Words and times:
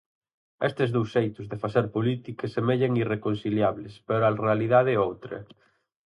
Estes 0.69 0.89
dous 0.95 1.09
xeitos 1.15 1.45
de 1.51 1.57
facer 1.63 1.85
política 1.95 2.45
semellan 2.55 2.93
irreconciliables, 3.03 3.93
pero 4.07 4.21
a 4.25 4.35
realidade 4.45 4.89
é 4.93 4.99
outra. 5.09 5.37